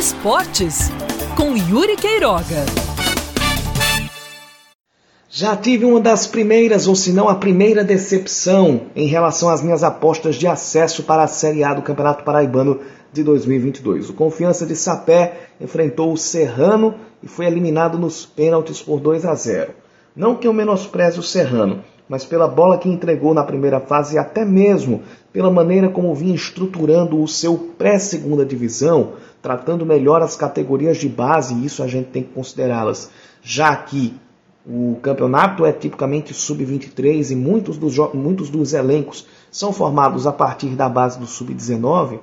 [0.00, 0.88] Esportes,
[1.36, 2.64] com Yuri Queiroga.
[5.28, 9.84] Já tive uma das primeiras, ou se não a primeira decepção em relação às minhas
[9.84, 12.80] apostas de acesso para a Série A do Campeonato Paraibano
[13.12, 14.08] de 2022.
[14.08, 19.34] O Confiança de Sapé enfrentou o Serrano e foi eliminado nos pênaltis por 2 a
[19.34, 19.74] 0.
[20.16, 24.18] Não que eu menospreze o Serrano, mas pela bola que entregou na primeira fase e
[24.18, 25.02] até mesmo
[25.32, 31.54] pela maneira como vinha estruturando o seu pré-segunda divisão, tratando melhor as categorias de base,
[31.54, 34.12] e isso a gente tem que considerá-las, já que
[34.66, 40.70] o campeonato é tipicamente sub-23 e muitos dos, muitos dos elencos são formados a partir
[40.70, 42.18] da base do sub-19.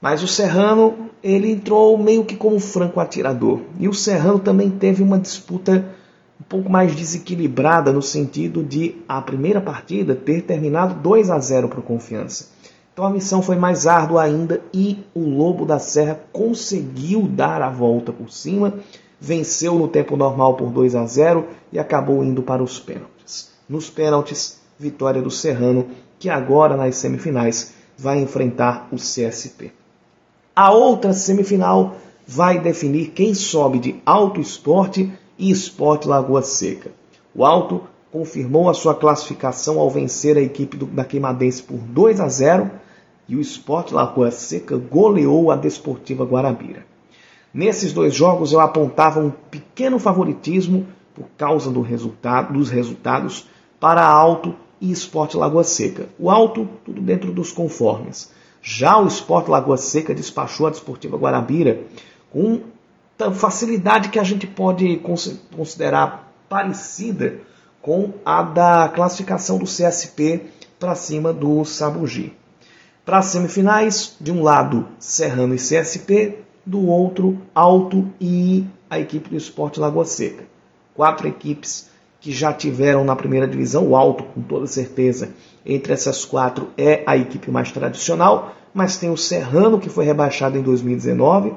[0.00, 3.60] Mas o Serrano ele entrou meio que como franco atirador.
[3.78, 5.84] E o Serrano também teve uma disputa
[6.42, 11.68] um pouco mais desequilibrada no sentido de a primeira partida ter terminado 2 a 0
[11.68, 12.48] para o Confiança.
[12.92, 17.70] Então a missão foi mais árdua ainda e o Lobo da Serra conseguiu dar a
[17.70, 18.74] volta por cima,
[19.20, 23.52] venceu no tempo normal por 2 a 0 e acabou indo para os pênaltis.
[23.68, 25.86] Nos pênaltis, vitória do Serrano,
[26.18, 29.70] que agora nas semifinais vai enfrentar o CSP.
[30.56, 31.94] A outra semifinal
[32.26, 36.90] vai definir quem sobe de Alto Esporte e Esporte Lagoa Seca.
[37.34, 42.20] O Alto confirmou a sua classificação ao vencer a equipe do, da Queimadense por 2
[42.20, 42.70] a 0
[43.28, 46.84] e o Esporte Lagoa Seca goleou a Desportiva Guarabira.
[47.52, 54.06] Nesses dois jogos eu apontava um pequeno favoritismo por causa do resultado, dos resultados para
[54.06, 56.08] Alto e Esporte Lagoa Seca.
[56.18, 58.32] O Alto, tudo dentro dos conformes.
[58.62, 61.80] Já o Esporte Lagoa Seca despachou a Desportiva Guarabira
[62.30, 62.60] com
[63.30, 65.00] facilidade que a gente pode
[65.52, 67.38] considerar parecida
[67.80, 70.42] com a da classificação do CSP
[70.78, 72.34] para cima do Sabugi.
[73.04, 79.30] Para as semifinais, de um lado Serrano e CSP, do outro Alto e a equipe
[79.30, 80.44] do Esporte Lagoa Seca.
[80.94, 85.30] Quatro equipes que já tiveram na primeira divisão, o Alto, com toda certeza,
[85.66, 90.56] entre essas quatro é a equipe mais tradicional, mas tem o Serrano, que foi rebaixado
[90.56, 91.52] em 2019,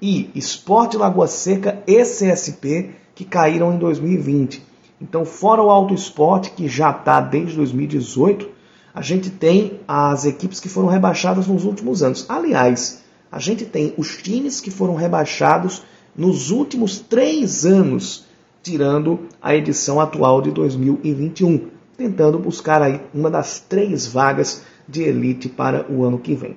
[0.00, 4.62] e Esporte Lagoa Seca e CSP, que caíram em 2020.
[5.00, 8.48] Então, fora o Alto Esporte, que já está desde 2018,
[8.94, 12.26] a gente tem as equipes que foram rebaixadas nos últimos anos.
[12.28, 15.82] Aliás, a gente tem os times que foram rebaixados
[16.16, 18.26] nos últimos três anos,
[18.62, 25.48] tirando a edição atual de 2021, tentando buscar aí uma das três vagas de elite
[25.48, 26.56] para o ano que vem.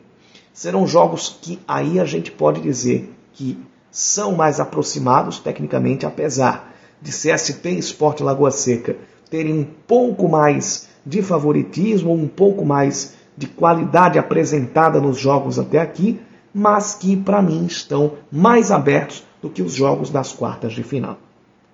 [0.51, 3.57] Serão jogos que aí a gente pode dizer que
[3.91, 8.95] são mais aproximados tecnicamente, apesar de CSP e Sport Lagoa Seca
[9.29, 15.79] terem um pouco mais de favoritismo, um pouco mais de qualidade apresentada nos jogos até
[15.79, 16.19] aqui,
[16.53, 21.17] mas que para mim estão mais abertos do que os jogos das quartas de final.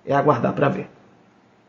[0.04, 0.88] É aguardar para ver.